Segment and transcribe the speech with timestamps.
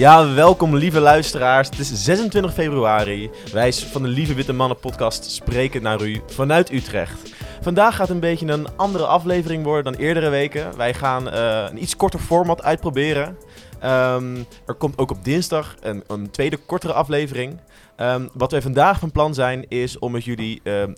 [0.00, 1.68] Ja, welkom lieve luisteraars.
[1.68, 3.30] Het is 26 februari.
[3.52, 7.34] Wij van de Lieve Witte Mannen podcast spreken naar u vanuit Utrecht.
[7.60, 10.76] Vandaag gaat een beetje een andere aflevering worden dan eerdere weken.
[10.76, 13.36] Wij gaan eh, een iets korter format uitproberen.
[13.80, 17.60] Ehm, er komt ook op dinsdag een, een tweede kortere aflevering.
[17.96, 20.94] Ehm, wat wij vandaag van plan zijn is om met jullie ehm,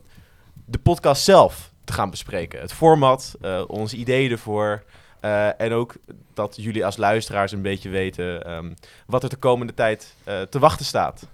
[0.65, 2.61] de podcast zelf te gaan bespreken.
[2.61, 4.83] Het format, eh, onze ideeën ervoor.
[5.23, 5.95] Eh, en ook
[6.35, 8.71] dat jullie als luisteraars een beetje weten ehm,
[9.07, 11.27] wat er de komende tijd eh, te wachten staat.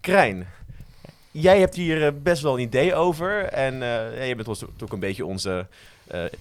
[0.00, 0.46] Krijn,
[1.30, 3.44] jij hebt hier eh, best wel een idee over.
[3.44, 3.78] En
[4.14, 5.66] jij bent ons ook een beetje onze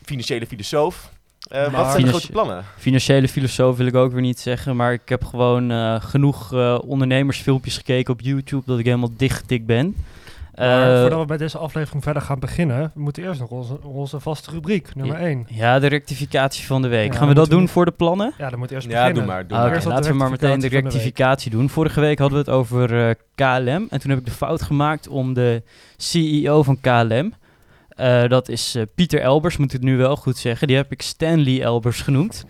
[0.04, 1.10] financiële filosoof.
[1.72, 2.66] Wat zijn de grote plannen?
[2.78, 8.14] Financiële filosoof wil ik ook weer niet zeggen, maar ik heb gewoon genoeg ondernemersfilmpjes gekeken
[8.14, 9.96] op YouTube dat ik helemaal dichtgetikt ben.
[10.56, 13.78] Maar Eh, voordat we bij deze aflevering verder gaan beginnen, we moeten eerst nog onze,
[13.84, 15.46] onze vaste rubriek, nummer 1.
[15.50, 17.12] ja, de rectificatie van de week.
[17.14, 18.34] Ja, Gaan we dat we doen voor de plannen?
[18.38, 19.16] Ja, dan moet eerst Ja, beginnen.
[19.24, 19.48] doe maar.
[19.48, 19.88] Doe Ah, maar.
[19.88, 21.70] Laten we maar meteen de rectificatie de doen.
[21.70, 25.08] Vorige week hadden we het over eh, KLM en toen heb ik de fout gemaakt
[25.08, 25.64] om de
[25.98, 27.34] CEO van KLM,
[27.90, 30.92] eh, dat is eh, Pieter Elbers, moet ik het nu wel goed zeggen, die heb
[30.92, 32.46] ik Stanley Elbers genoemd.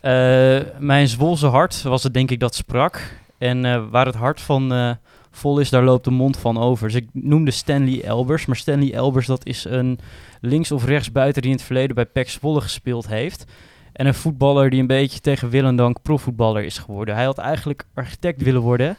[0.00, 3.16] Eh, mijn Zwolse hart was het denk ik dat sprak.
[3.38, 4.90] En eh, waar het hart van eh,
[5.30, 6.88] vol is, daar loopt de mond van over.
[6.88, 8.46] Dus ik noemde Stanley Elbers.
[8.46, 9.98] Maar Stanley Elbers, dat is een
[10.40, 13.44] links- of rechtsbuiten die in het verleden bij PEC Zwolle gespeeld heeft.
[13.92, 17.14] En een voetballer die een beetje tegen wil en dank profvoetballer is geworden.
[17.14, 18.96] Hij had eigenlijk architect willen worden.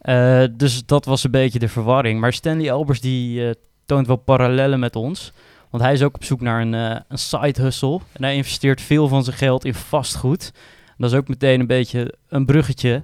[0.00, 2.20] Eh, dus dat was een beetje de verwarring.
[2.20, 3.54] Maar Stanley Elbers die eh,
[3.86, 5.32] toont wel parallellen met ons.
[5.70, 8.00] Want hij is ook op zoek naar een, eh, een side hustle.
[8.12, 10.52] En hij investeert veel van zijn geld in vastgoed.
[10.96, 13.02] Dat is ook meteen een beetje een bruggetje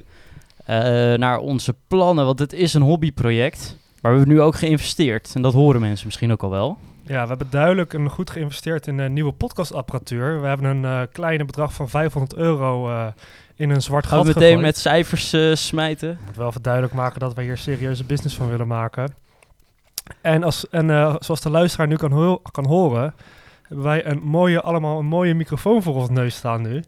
[1.19, 2.25] naar onze plannen.
[2.25, 3.77] Want het is een hobbyproject.
[4.01, 5.31] Maar we hebben nu ook geïnvesteerd.
[5.34, 6.79] En dat horen mensen misschien ook al wel.
[7.07, 10.41] Ja, we hebben duidelijk en goed geïnvesteerd in een nieuwe podcastapparatuur.
[10.41, 13.07] We hebben een eh kleine bedrag van 500 euro eh,
[13.57, 14.61] in een zwart gat we meteen gegooid.
[14.64, 16.11] met cijfers eh, smijten?
[16.11, 19.14] Ik moet wel even duidelijk maken dat wij hier serieuze business van willen maken.
[20.20, 23.14] En, als, en eh, zoals de luisteraar nu kan, ho- kan horen,
[23.63, 26.83] hebben wij een mooie, allemaal een mooie microfoon voor ons neus staan nu.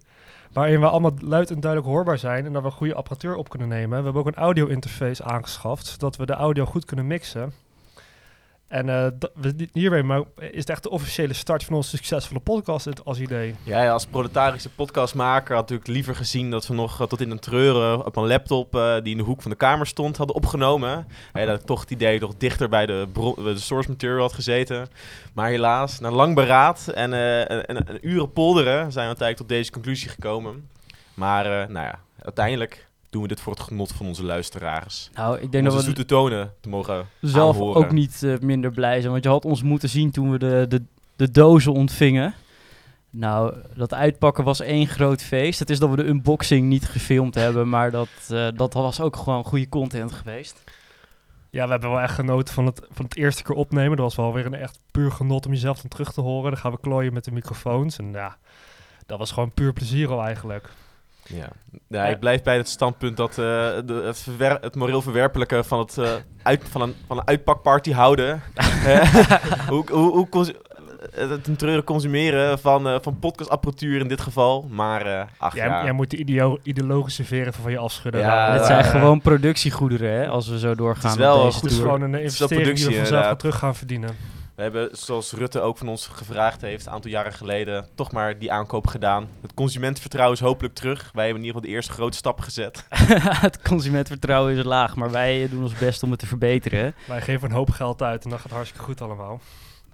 [0.56, 3.68] Waarin we allemaal luid en duidelijk hoorbaar zijn en dat we goede apparatuur op kunnen
[3.68, 3.98] nemen.
[3.98, 7.52] We hebben ook een audio interface aangeschaft, zodat we de audio goed kunnen mixen.
[8.68, 8.86] En
[9.34, 13.54] we, hiermee is het echt de officiële start van onze succesvolle podcast als idee.
[13.62, 17.30] Ja, als proletarische podcastmaker had ik natuurlijk liever gezien dat we nog eh, tot in
[17.30, 20.36] een treuren op een laptop eh, die in de hoek van de kamer stond hadden
[20.36, 21.06] opgenomen.
[21.32, 23.06] Hè, dat ik toch het idee toch dichter bij de,
[23.36, 24.88] de source material had gezeten.
[25.34, 29.48] Maar helaas, na lang beraad en, en, en, en uren polderen zijn we uiteindelijk tot
[29.48, 30.68] deze conclusie gekomen.
[31.14, 32.85] Maar nou ja, uiteindelijk
[33.16, 35.10] doen we dit voor het genot van onze luisteraars.
[35.14, 37.84] Nou, ik denk dat we zoete tonen te mogen zelf aanhoren.
[37.84, 39.12] ook niet eh, minder blij zijn.
[39.12, 40.82] Want je had ons moeten zien toen we de, de,
[41.16, 42.34] de dozen ontvingen.
[43.10, 45.58] Nou, dat uitpakken was één groot feest.
[45.58, 49.16] Het is dat we de unboxing niet gefilmd hebben, maar dat, eh, dat was ook
[49.16, 50.64] gewoon goede content geweest.
[51.50, 53.96] Ja, we hebben wel echt genoten van het, van het eerste keer opnemen.
[53.96, 56.50] Dat was wel weer een echt puur genot om jezelf dan terug te horen.
[56.50, 57.98] Dan gaan we klooien met de microfoons.
[57.98, 58.36] En ja,
[59.06, 60.70] dat was gewoon puur plezier al eigenlijk.
[61.28, 61.48] Ja.
[61.88, 65.78] ja, ik blijf bij het standpunt dat eh, de, het, verwer- het moreel verwerpelijke van,
[65.78, 66.08] het, eh,
[66.42, 68.42] uit, van, een, van een uitpakparty houden.
[69.68, 70.52] Hoe hoe, hoe cons-
[71.14, 74.66] eh, het een treurig consumeren van, eh, van podcastapparatuur in dit geval.
[74.70, 75.82] Maar eh, ach Jij, ja.
[75.82, 78.20] jij moet de ideo- ideologische veren van je afschudden.
[78.20, 81.10] Ja, eh, zijn gewoon productiegoederen, hè, als we zo Het doorgaan.
[81.10, 81.84] is wel een deze Het is tour.
[81.90, 84.10] gewoon een Het investering die we vanzelf gaan terug gaan verdienen.
[84.56, 88.38] We hebben, zoals Rutte ook van ons gevraagd heeft, een aantal jaren geleden, toch maar
[88.38, 89.28] die aankoop gedaan.
[89.40, 91.10] Het consumentenvertrouwen is hopelijk terug.
[91.12, 92.86] Wij hebben in ieder geval de eerste grote stap gezet.
[93.46, 96.94] het consumentenvertrouwen is laag, maar wij doen ons best om het te verbeteren.
[97.06, 99.40] Wij geven een hoop geld uit en dat gaat hartstikke goed allemaal.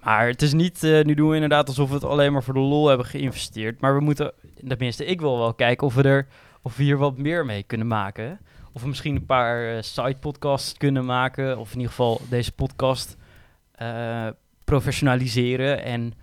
[0.03, 2.53] Maar het is niet, eh, nu doen we inderdaad alsof we het alleen maar voor
[2.53, 3.81] de lol hebben geïnvesteerd.
[3.81, 4.33] Maar we moeten,
[4.67, 6.27] tenminste ik wil wel kijken of we er,
[6.61, 8.39] of we hier wat meer mee kunnen maken.
[8.73, 11.57] Of we misschien een paar eh, side podcasts kunnen maken.
[11.57, 13.17] Of in ieder geval deze podcast
[13.71, 14.27] eh,
[14.63, 16.13] professionaliseren en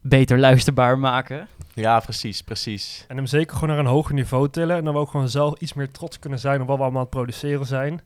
[0.00, 1.48] beter luisterbaar maken.
[1.74, 3.04] Ja, precies, precies.
[3.08, 4.76] En hem zeker gewoon naar een hoger niveau tillen.
[4.76, 7.00] En dan we ook gewoon zelf iets meer trots kunnen zijn op wat we allemaal
[7.00, 8.00] aan het produceren zijn.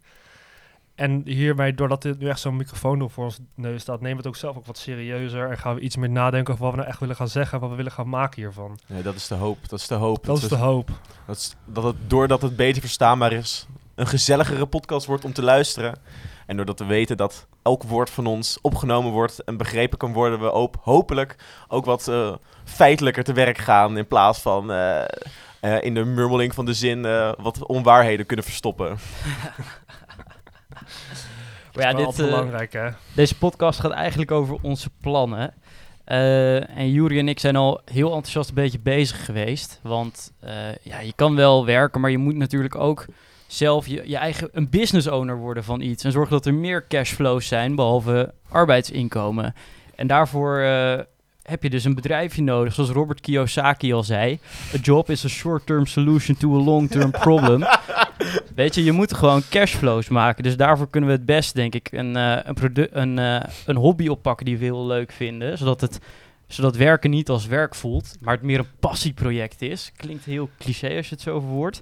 [0.94, 4.16] En hierbij, doordat dit nu echt zo'n microfoon door voor ons neus staat, nemen we
[4.16, 5.50] het ook zelf ook wat serieuzer.
[5.50, 7.60] En gaan we iets meer nadenken over wat we nou echt willen gaan zeggen en
[7.60, 8.78] wat we willen gaan maken hiervan.
[8.86, 9.68] Nee, dat is de hoop.
[9.68, 10.24] Dat is de hoop.
[10.24, 10.90] Dat is we- de hoop.
[11.26, 15.42] Dat, is- dat het, doordat het beter verstaanbaar is, een gezelligere podcast wordt om te
[15.42, 15.98] luisteren.
[16.46, 20.40] En doordat we weten dat elk woord van ons opgenomen wordt en begrepen kan worden,
[20.40, 21.36] we ook hopelijk
[21.68, 22.34] ook wat eh,
[22.64, 23.98] feitelijker te werk gaan.
[23.98, 25.04] In plaats van eh,
[25.60, 28.88] eh, in de murmeling van de zin eh, wat onwaarheden kunnen verstoppen.
[31.72, 32.88] Dat is ja, wel dit, belangrijk, hè?
[33.14, 35.54] Deze podcast gaat eigenlijk over onze plannen.
[36.04, 39.80] Eh, en Juri en ik zijn al heel enthousiast een beetje bezig geweest.
[39.82, 43.06] Want eh, ja, je kan wel werken, maar je moet natuurlijk ook
[43.46, 46.04] zelf je, je eigen een business owner worden van iets.
[46.04, 49.54] En zorgen dat er meer cashflows zijn, behalve arbeidsinkomen.
[49.94, 50.98] En daarvoor eh,
[51.42, 54.38] heb je dus een bedrijfje nodig, zoals Robert Kiyosaki al zei.
[54.74, 57.64] A job is a short-term solution to a long-term problem.
[58.54, 60.42] Weet je, je moet gewoon cashflows maken.
[60.42, 64.08] Dus daarvoor kunnen we het best, denk ik, een, eh, een, een, eh, een hobby
[64.08, 65.58] oppakken die we heel leuk vinden.
[65.58, 65.98] Zodat, het,
[66.46, 69.92] zodat werken niet als werk voelt, maar het meer een passieproject is.
[69.96, 71.80] Klinkt heel cliché als je het zo verwoordt.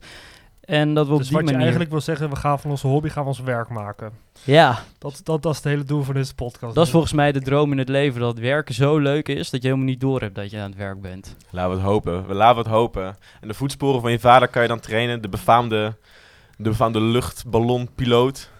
[0.66, 2.87] En dat we op Dus die wat je eigenlijk wil zeggen, we gaan van onze
[2.87, 4.12] hobby gaan we ons werk maken.
[4.43, 6.75] Ja, Dat, dat, dat is het hele doel van deze podcast.
[6.75, 8.20] dat is volgens mij de droom in het leven.
[8.20, 10.78] Dat werken zo leuk is dat je helemaal niet door hebt dat je aan het
[10.78, 11.37] werk bent.
[11.50, 12.26] Laten we het hopen.
[12.26, 13.16] We laten we het hopen.
[13.40, 15.22] En de voetsporen van je vader kan je dan trainen.
[15.22, 15.96] De befaamde,
[16.56, 18.50] de befaamde luchtballonpiloot.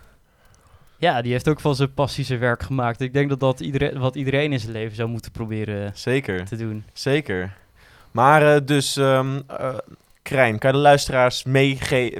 [0.97, 3.01] Ja, die heeft ook van zijn passie zijn werk gemaakt.
[3.01, 6.57] Ik denk dat dat iedereen, wat iedereen in zijn leven zou moeten proberen Zeker, te
[6.57, 6.85] doen.
[6.93, 7.57] zeker.
[8.11, 9.75] Maar eh, dus, ehm eh,
[10.25, 11.43] Krijn, kan je de luisteraars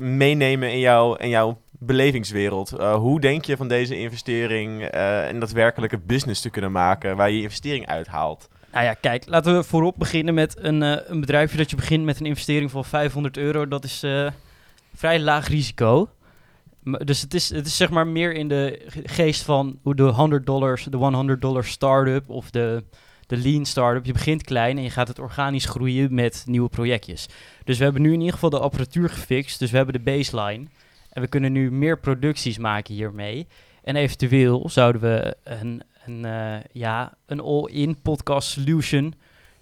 [0.01, 2.73] meenemen in, jou, in jouw belevingswereld?
[2.73, 7.31] Eh, hoe denk je van deze investering eh en daadwerkelijke business te kunnen maken waar
[7.31, 8.49] je investering uithaalt?
[8.73, 12.05] Nou ja, kijk, laten we voorop beginnen met een, eh, een bedrijfje dat je begint
[12.05, 13.69] met een investering van 500 euro.
[13.69, 14.05] Dat is
[14.95, 16.09] vrij laag risico.
[16.85, 20.03] Dus het is, het is zeg maar meer in de ge- geest van hoe de
[20.03, 22.85] 100 dollars, de 100 dollar start-up of de,
[23.27, 24.05] de lean start-up.
[24.05, 27.29] Je begint klein en je gaat het organisch groeien met nieuwe projectjes.
[27.65, 29.59] Dus we hebben nu in ieder geval de apparatuur gefixt.
[29.59, 30.67] Dus we hebben de baseline.
[31.11, 33.47] En we kunnen nu meer producties maken hiermee.
[33.83, 39.15] En eventueel zouden we een, een, eh, ja, een all-in podcast solution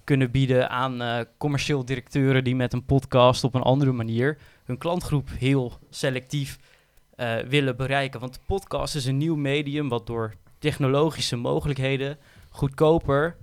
[0.03, 4.77] kunnen bieden aan eh, commercieel directeuren die met een podcast op een andere manier hun
[4.77, 6.57] klantgroep heel selectief
[7.15, 8.19] eh, willen bereiken.
[8.19, 12.17] Want podcast is een nieuw medium wat door technologische mogelijkheden
[12.49, 13.35] goedkoper,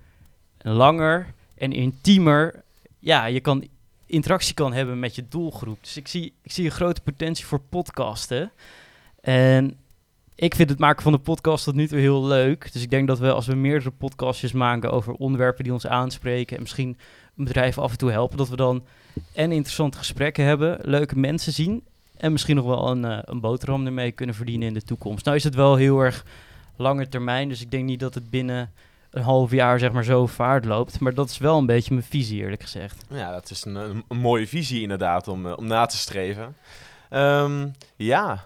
[0.63, 2.63] langer en intiemer,
[2.99, 3.65] ja, je kan
[4.07, 5.79] interactie kan hebben met je doelgroep.
[5.81, 8.53] Dus ik zie, ik zie een grote potentie voor podcasten.
[9.21, 9.79] En
[10.35, 12.73] ik vind het maken van de podcast tot nu toe heel leuk.
[12.73, 16.57] Dus ik denk dat we als we meerdere podcastjes maken over onderwerpen die ons aanspreken
[16.57, 16.99] en misschien
[17.37, 18.85] een bedrijf af en toe helpen, dat we dan
[19.33, 21.85] en interessante gesprekken hebben, leuke mensen zien
[22.17, 25.25] en misschien nog wel een, eh, een boterham ermee kunnen verdienen in de toekomst.
[25.25, 26.25] Nou is het wel heel erg
[26.77, 28.73] lange termijn, dus ik denk niet dat het binnen
[29.11, 31.01] een half jaar zeg maar zo vaart loopt.
[31.01, 33.05] Maar dat is wel een beetje mijn visie eerlijk gezegd.
[33.09, 36.57] Ja, dat is een, een, een mooie visie inderdaad om, eh, om na te streven.
[37.09, 38.45] Ehm, ja.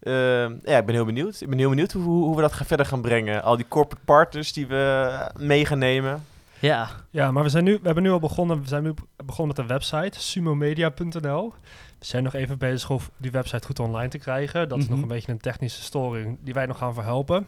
[0.00, 1.40] Ehm, ja, ik ben heel benieuwd.
[1.40, 3.42] Ik ben heel benieuwd hoe, hoe we dat gaan verder gaan brengen.
[3.42, 6.24] Al die corporate partners die we eh, mee gaan nemen.
[6.58, 8.60] Ja, Ja, maar we, zijn nu, we hebben nu al begonnen.
[8.62, 8.94] We zijn nu
[9.24, 11.54] begonnen met een website, sumomedia.nl.
[11.98, 14.68] We zijn nog even bezig om die website goed online te krijgen.
[14.68, 15.02] Dat is nog Mhm.
[15.02, 17.46] een beetje een technische storing die wij nog gaan verhelpen.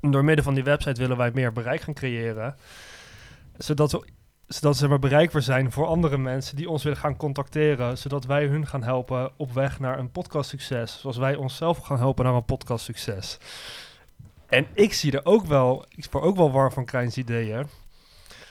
[0.00, 2.56] Door middel van die website willen wij meer bereik gaan creëren.
[3.56, 4.08] Zodat we,
[4.46, 7.98] zodat ze maar bereikbaar zijn voor andere mensen die ons willen gaan contacteren.
[7.98, 11.00] Zodat wij hun gaan helpen op weg naar een podcastsucces.
[11.00, 13.38] Zoals wij onszelf gaan helpen naar een podcastsucces.
[14.46, 17.66] En ik zie er ook wel, ik word ook wel warm van Krijns ideeën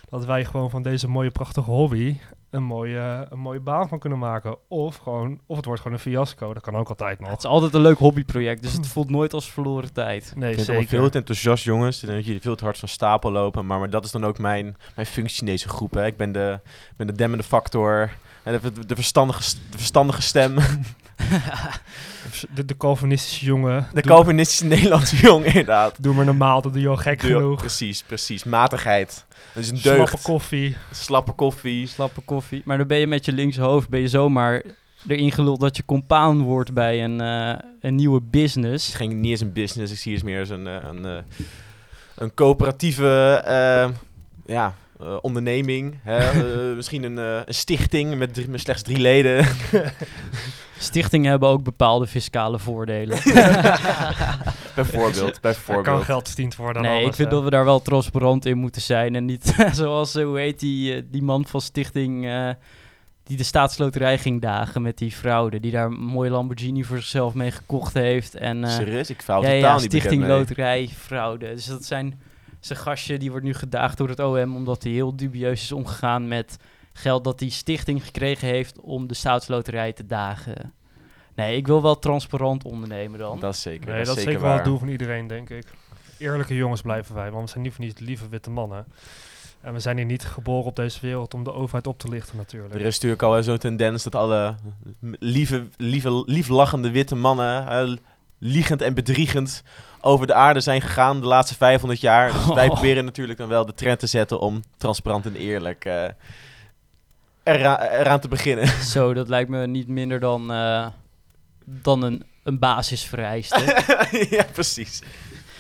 [0.10, 2.18] dat wij gewoon van deze mooie, prachtige hobby
[2.51, 4.57] een mooie, een mooie baan van kunnen maken.
[4.68, 6.53] Of, gewoon, of het wordt gewoon een fiasco.
[6.53, 7.30] Dat kan ook altijd nog.
[7.30, 10.33] het is altijd een leuk hobbyproject, dus het voelt nooit als verloren tijd.
[10.36, 10.98] Nee, Ik vind het zeker.
[11.00, 12.00] veel te enthousiast, jongens.
[12.00, 13.66] Denk dat jullie veel te hard van stapel lopen.
[13.66, 15.94] Maar, maar dat is dan ook mijn, mijn functie in deze groep.
[15.94, 16.06] Hè.
[16.06, 16.59] Ik ben de,
[16.95, 18.11] ben de demmende factor.
[18.44, 20.57] En de, de, verstandige, de verstandige stem.
[22.56, 23.88] De, de Calvinistische jongen.
[23.94, 25.95] De Calvinistische Nederlandse jong, inderdaad.
[26.04, 27.59] doe maar normaal, dat doe je al gek Doe- genoeg.
[27.59, 28.44] Precies, precies.
[28.44, 29.26] Matigheid.
[29.54, 30.21] Dat is een Slappe deugd.
[30.21, 30.76] koffie.
[30.92, 31.88] Slappe koffie.
[31.88, 32.61] Slappe koffie.
[32.66, 34.64] Maar dan ben je met je linkse hoofd ben je zomaar
[35.07, 38.88] erin geluld dat je compaan wordt bij een, eh, een nieuwe Het business.
[38.88, 39.94] is geen, niet eens een business.
[39.94, 41.18] Ik zie het meer als een, eh, een, eh,
[42.16, 43.44] een coöperatieve
[44.45, 44.76] ja,
[45.21, 46.00] onderneming.
[46.04, 46.44] Hè?
[46.76, 49.45] Misschien een, eh, een stichting met, drie- met slechts drie leden.
[50.81, 53.18] Stichtingen hebben ook bepaalde fiscale voordelen.
[54.76, 55.35] bijvoorbeeld.
[55.35, 56.04] Er kan bijvoorbeeld.
[56.04, 56.81] geld verdiend worden.
[56.81, 57.35] nee, ik vind hè.
[57.35, 59.16] dat we daar wel transparant in moeten zijn.
[59.16, 62.28] En niet zoals, eh, hoe heet die, eh, die man van Stichting...
[62.28, 62.50] eh,
[63.23, 65.59] die de staatsloterij ging dagen met die fraude.
[65.59, 68.35] Die daar een mooie Lamborghini voor zichzelf mee gekocht heeft.
[68.35, 69.09] En, eh, Serieus?
[69.09, 70.28] Ik val ja, totaal ja, niet Stichting.
[70.28, 71.54] Loterij Fraude.
[71.54, 72.19] Dus dat zijn
[72.59, 76.28] zijn gastje die wordt nu gedaagd door het OM omdat hij heel dubieus is omgegaan
[76.28, 76.57] met
[76.94, 80.74] geld dat die stichting gekregen heeft om de staatsloterij te dagen.
[81.36, 83.40] Nee, ik wil wel transparant ondernemen dan.
[83.40, 85.50] Dat is zeker, Nee, dat dat is zeker zeker wel het doel van iedereen, denk
[85.50, 85.66] ik.
[86.18, 88.86] Eerlijke jongens blijven wij, want we zijn niet voor niets lieve witte mannen.
[89.62, 92.38] En we zijn hier niet geboren op deze wereld om de overheid op te lichten
[92.38, 92.74] natuurlijk.
[92.74, 94.56] Er is natuurlijk al zo'n tendens dat alle
[95.19, 97.94] lieve, lieve, lieflachende witte mannen, eh,
[98.38, 99.64] liegend en bedriegend
[100.02, 102.31] over de aarde zijn gegaan de laatste 500 jaar.
[102.31, 102.74] Dus wij Oh.
[102.74, 106.04] proberen natuurlijk dan wel de trend te zetten om transparant en eerlijk eh,
[107.44, 108.68] eraan, eraan te beginnen.
[108.94, 110.88] Zo, dat lijkt me niet minder dan, eh,
[111.64, 113.83] dan een, een basisvereiste.
[114.38, 115.02] ja, precies.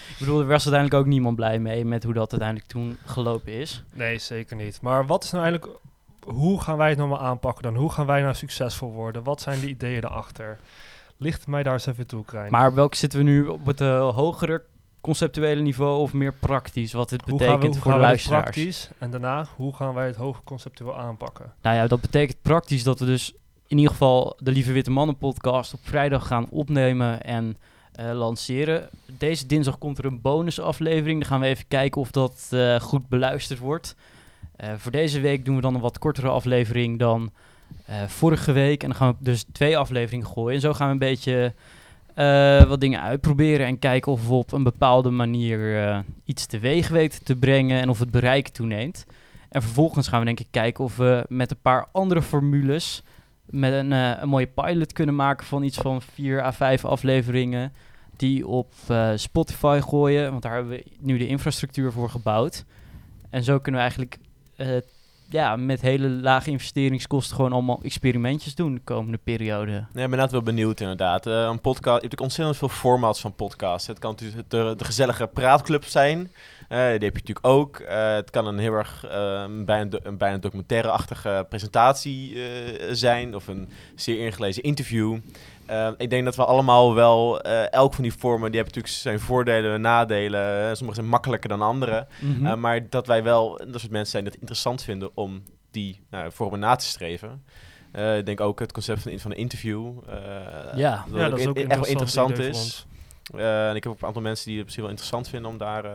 [0.09, 3.53] Ik bedoel, er was uiteindelijk ook niemand blij mee met hoe dat uiteindelijk toen gelopen
[3.53, 3.83] is.
[3.93, 4.81] Nee, zeker niet.
[4.81, 5.79] Maar wat is nou eigenlijk...
[6.25, 7.75] Hoe gaan wij het nou maar aanpakken dan?
[7.75, 9.23] Hoe gaan wij nou succesvol worden?
[9.23, 10.59] Wat zijn de ideeën daarachter?
[11.17, 12.51] Licht mij daar eens even toe, Krijn.
[12.51, 14.63] Maar welke zitten we nu op het eh, hogere
[15.01, 16.93] conceptuele niveau of meer praktisch?
[16.93, 18.43] Wat dit hoe betekent gaan we, hoe voor het luisteraars?
[18.43, 18.89] praktisch?
[18.97, 21.53] En daarna, hoe gaan wij het hoge conceptueel aanpakken?
[21.61, 23.33] Nou ja, dat betekent praktisch dat we dus
[23.67, 27.57] in ieder geval de Lieve Witte Mannen podcast op vrijdag gaan opnemen en
[27.91, 28.89] eh, lanceren.
[29.05, 31.19] Deze dinsdag komt er een bonusaflevering.
[31.19, 33.95] Dan gaan we even kijken of dat eh, goed beluisterd wordt.
[34.55, 37.31] Eh, voor deze week doen we dan een wat kortere aflevering dan
[38.07, 38.83] vorige week.
[38.83, 40.55] En dan gaan we dus twee afleveringen gooien.
[40.55, 41.53] En zo gaan we een beetje
[42.21, 46.87] eh, wat dingen uitproberen en kijken of we op een bepaalde manier eh, iets teweeg
[46.87, 49.05] weten te brengen en of het bereik toeneemt.
[49.49, 53.03] En vervolgens gaan we denk ik kijken of we met een paar andere formules
[53.45, 57.73] met een, eh, een mooie pilot kunnen maken van iets van vier à vijf afleveringen
[58.15, 58.73] die op
[59.15, 62.65] Spotify gooien, want daar hebben we nu de infrastructuur voor gebouwd.
[63.29, 64.17] En zo kunnen we eigenlijk
[65.31, 69.71] ja, met hele lage investeringskosten gewoon allemaal experimentjes doen de komende periode.
[69.71, 71.25] Nee, ik ben inderdaad wel benieuwd inderdaad.
[71.25, 73.87] Eh, een podcast, je hebt ontzettend veel formats van podcasts.
[73.87, 76.31] Het kan natuurlijk de gezellige praatclub zijn.
[76.71, 77.79] Eh, die heb je natuurlijk ook.
[77.79, 83.35] Eh, het kan een heel erg eh, bijna, een bijna documentaire-achtige presentatie eh, zijn.
[83.35, 85.17] Of een zeer ingelezen interview.
[85.97, 89.73] Ik denk dat we allemaal wel, elk van die vormen, die hebben natuurlijk zijn voordelen
[89.73, 90.77] en nadelen.
[90.77, 92.07] Sommige zijn makkelijker dan andere.
[92.19, 92.45] Mhm.
[92.45, 96.31] Uh, maar dat wij wel dat soort mensen zijn het interessant vinden om die nou,
[96.31, 97.43] vormen na te streven.
[98.17, 99.91] Ik denk ook het concept van, van een interview.
[100.75, 101.05] Ja.
[101.09, 102.85] dat, ja, ook dat is ook in- echt wel interessant is.
[103.35, 105.85] en ik heb ook een aantal mensen die het misschien wel interessant vinden om daar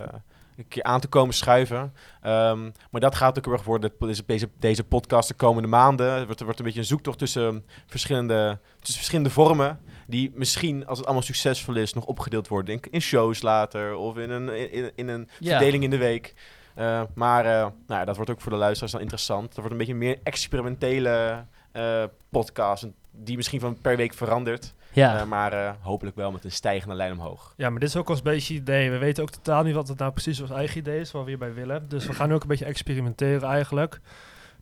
[0.57, 1.93] een keer aan te komen schuiven.
[2.27, 3.93] Um, maar dat gaat ook heel erg worden,
[4.27, 6.13] deze, deze, podcast de komende maanden.
[6.13, 9.81] Het wordt, wordt een beetje een zoektocht tussen verschillende, tussen verschillende vormen.
[10.07, 13.97] Die misschien, als het allemaal succesvol is, nog opgedeeld worden in, in shows later.
[13.97, 15.51] Of in een, in, in een Ja.
[15.51, 16.35] verdeling in de week.
[16.79, 19.47] Uh, maar uh, nou ja, dat wordt ook voor de luisteraars dan interessant.
[19.47, 22.87] Dat wordt een beetje een meer experimentele uh, podcast.
[23.11, 24.75] Die misschien van per week verandert.
[24.97, 25.21] Ja.
[25.21, 27.55] Uh, maar uh, hopelijk wel met een stijgende lijn omhoog.
[27.57, 28.91] Ja, maar dit is ook ons beetje idee.
[28.91, 31.29] We weten ook totaal niet wat het nou precies ons eigen idee is, waar we
[31.29, 31.89] hierbij willen.
[31.89, 34.01] Dus we gaan nu ook een beetje experimenteren eigenlijk.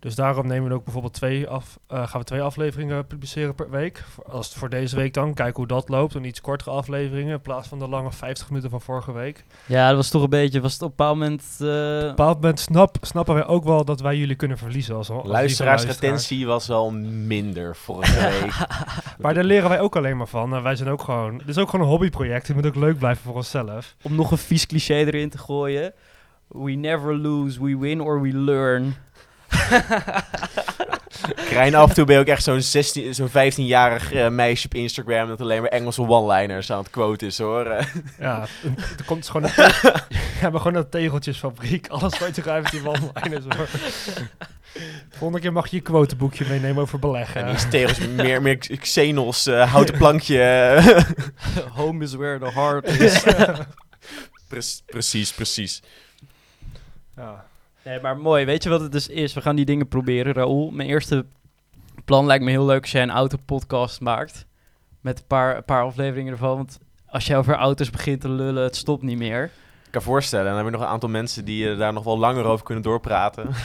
[0.05, 3.71] Dus daarom nemen we ook bijvoorbeeld twee af, uh, gaan we twee afleveringen publiceren per
[3.71, 4.05] week.
[4.27, 6.15] Als het voor deze week dan, kijken hoe dat loopt.
[6.15, 9.45] Een iets kortere afleveringen in plaats van de lange 50 minuten van vorige week.
[9.67, 11.43] Ja, dat was toch een beetje, was het op een bepaald moment...
[11.61, 11.69] Uh...
[11.69, 15.11] Op een bepaald moment snap, snappen wij ook wel dat wij jullie kunnen verliezen als,
[15.11, 18.67] als Luisteraarsretentie was wel minder vorige week.
[19.23, 20.55] maar daar leren wij ook alleen maar van.
[20.55, 22.47] En wij zijn ook gewoon, dit is ook gewoon een hobbyproject.
[22.47, 23.97] Het moet ook leuk blijven voor onszelf.
[24.03, 25.93] Om nog een vies cliché erin te gooien.
[26.49, 28.95] We never lose, we win or we learn.
[31.49, 32.63] Krijn, af en toe ben je ook echt zo'n
[33.13, 37.39] zo'n 15-jarig uh, meisje op Instagram dat alleen maar Engelse one-liners aan het quoten is
[37.39, 37.67] hoor.
[38.19, 38.47] ja,
[38.99, 39.65] er komt gewoon een
[40.09, 41.89] we hebben gewoon een tegeltjesfabriek.
[41.89, 43.69] Alles wat je ruimt die one-liners hoor.
[45.11, 47.45] Volgende keer mag je je quoteboekje meenemen over beleggen.
[47.45, 50.79] En die tegels meer, meer Xenos, uh, houten plankje.
[51.71, 53.23] Home is where the heart is.
[54.49, 55.83] Pre precies, precies.
[57.17, 57.45] Ja.
[57.85, 58.45] Nee, maar mooi.
[58.45, 59.35] Weet je wat het dus is?
[59.35, 60.71] We gaan die dingen proberen, Raoul.
[60.71, 61.25] Mijn eerste
[62.05, 64.47] plan lijkt me heel leuk als jij een autopodcast maakt.
[65.01, 66.57] Met een paar, een paar afleveringen ervan.
[66.57, 69.45] Want als je over auto's begint te lullen, het stopt niet meer.
[69.85, 70.47] Ik kan voorstellen.
[70.47, 72.65] En dan hebben we nog een aantal mensen die uh, daar nog wel langer over
[72.65, 73.49] kunnen doorpraten.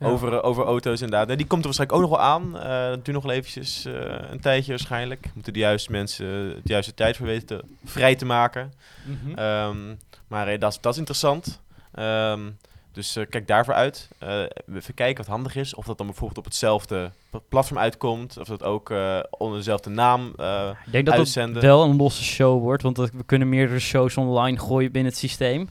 [0.00, 0.06] Ja.
[0.06, 1.26] over, uh, over auto's inderdaad.
[1.26, 2.56] Nee, die komt er waarschijnlijk ook nog wel aan.
[2.56, 3.94] Uh, dat duurt nog wel eventjes uh,
[4.30, 5.30] een tijdje waarschijnlijk.
[5.34, 8.72] Moeten de juiste mensen de juiste tijd voor weten te, vrij te maken.
[9.04, 9.38] Mm -hmm.
[9.38, 11.60] um, maar uh, dat, is, dat is interessant.
[11.98, 12.56] Um,
[12.96, 14.08] dus uh, kijk daarvoor uit.
[14.22, 14.42] Uh,
[14.74, 15.74] even kijken wat handig is.
[15.74, 17.10] Of dat dan bijvoorbeeld op hetzelfde
[17.48, 18.38] platform uitkomt.
[18.38, 21.54] Of dat ook uh, onder dezelfde naam Ik denk dat uitzenden.
[21.54, 22.82] het wel een losse show wordt.
[22.82, 25.68] Want we kunnen meerdere shows online gooien binnen het systeem.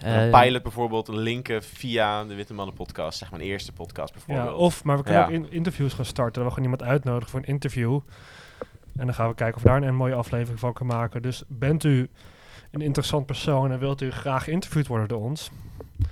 [0.00, 3.18] een pilot bijvoorbeeld linken via de Witte Mannen podcast.
[3.18, 4.48] Zeg maar een eerste podcast bijvoorbeeld.
[4.48, 5.28] Ja, of, maar we kunnen ja.
[5.28, 6.42] ook in interviews gaan starten.
[6.42, 8.00] Dat we gewoon iemand uitnodigen voor een interview.
[8.96, 11.22] En dan gaan we kijken of we daar een, een mooie aflevering van kunnen maken.
[11.22, 12.10] Dus bent u
[12.70, 15.50] een interessant persoon en wilt u graag geïnterviewd worden door ons...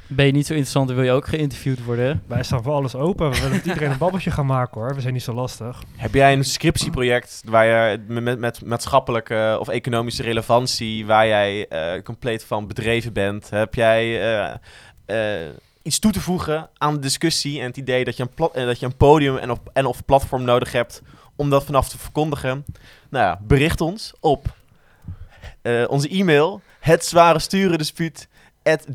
[0.06, 2.23] Ben je niet zo interessant en wil je ook geïnterviewd worden?
[2.26, 3.30] Wij staan voor alles open.
[3.30, 4.94] We willen dat iedereen een babbeltje gaan maken hoor.
[4.94, 5.82] We zijn niet zo lastig.
[5.97, 12.02] Heb jij een scriptieproject waar je met, met maatschappelijke of economische relevantie, waar jij uh,
[12.02, 13.50] compleet van bedreven bent?
[13.50, 14.54] Heb jij uh,
[15.06, 15.49] uh,
[15.82, 18.80] iets toe te voegen aan de discussie en het idee dat je een, plat, dat
[18.80, 21.02] je een podium en, op, en of platform nodig hebt
[21.37, 22.64] om dat vanaf te verkondigen?
[23.11, 24.59] Nou ja, bericht ons op
[25.62, 28.28] Eh, onze e-mail, het zware sturen dispuut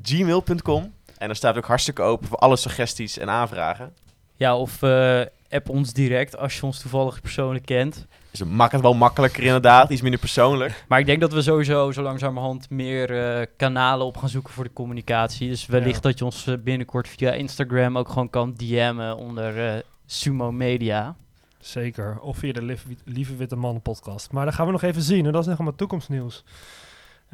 [0.04, 0.94] gmail.com.
[1.18, 3.94] En daar staat ook hartstikke open voor alle suggesties en aanvragen.
[4.36, 8.06] Ja, of eh, app ons direct als je ons toevallig persoonlijk kent.
[8.32, 10.84] Dus het maakt het wel makkelijker inderdaad, iets minder persoonlijk.
[10.88, 14.64] Maar ik denk dat we sowieso zo langzamerhand meer eh, kanalen op gaan zoeken voor
[14.64, 15.50] de communicatie.
[15.50, 16.10] Dus wellicht Ja.
[16.10, 21.16] dat je ons eh, binnenkort via Instagram ook gewoon kan DM'en onder Sumo Media.
[21.60, 22.20] Zeker.
[22.22, 24.32] Of via de Lieve, Lieve Witte Mannen podcast.
[24.32, 25.26] Maar dat gaan we nog even zien.
[25.26, 26.44] En dat is nog maar toekomstnieuws.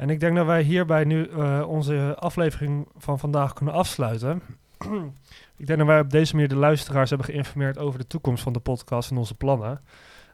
[0.02, 4.42] En ik denk dat wij hierbij nu eh, onze aflevering van vandaag kunnen afsluiten.
[5.56, 8.52] ik denk dat wij op deze manier de luisteraars hebben geïnformeerd over de toekomst van
[8.52, 9.80] de podcast en onze plannen.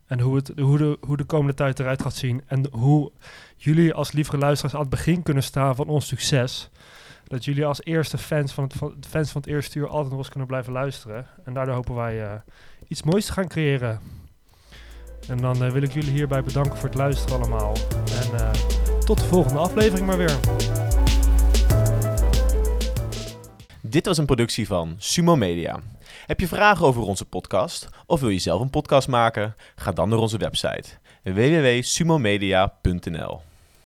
[0.06, 2.42] En hoe, het, hoe, de, hoe de komende tijd eruit gaat zien.
[2.46, 3.12] En hoe
[3.56, 6.70] jullie als lievere luisteraars aan het begin kunnen staan van ons succes.
[7.24, 10.28] Dat jullie als eerste fans van het, fans van het eerste uur altijd nog eens
[10.28, 11.26] kunnen blijven luisteren.
[11.44, 12.32] En daardoor hopen wij eh,
[12.86, 14.00] iets moois te gaan creëren.
[15.28, 17.76] En dan eh, wil ik jullie hierbij bedanken voor het luisteren allemaal.
[18.22, 18.30] En
[19.08, 20.38] tot de volgende aflevering maar weer.
[23.82, 25.80] Dit was een productie van Sumo Media.
[26.26, 29.56] Heb je vragen over onze podcast of wil je zelf een podcast maken?
[29.76, 30.88] Ga dan naar onze website
[31.22, 33.47] www.sumomedia.nl.